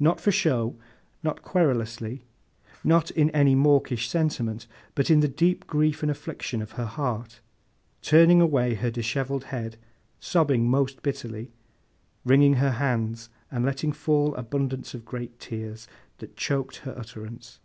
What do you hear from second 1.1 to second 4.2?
not querulously, not in any mawkish